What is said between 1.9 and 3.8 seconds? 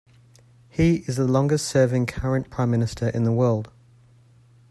current prime minister in the world.